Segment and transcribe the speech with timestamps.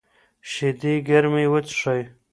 [0.51, 2.01] شیدې ګرمې وڅښئ.